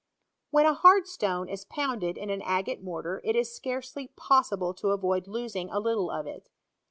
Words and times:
When 0.49 0.65
a 0.65 0.73
hard 0.73 1.05
stone 1.05 1.47
is 1.47 1.63
pounded 1.65 2.17
in 2.17 2.31
an 2.31 2.41
agate 2.41 2.81
mortar 2.81 3.21
it 3.23 3.35
is 3.35 3.53
scarcely 3.55 4.07
possible 4.15 4.73
to 4.73 4.89
avoid 4.89 5.27
losing 5.27 5.69
a 5.69 5.79
little 5.79 6.09
of 6.09 6.25
it. 6.25 6.49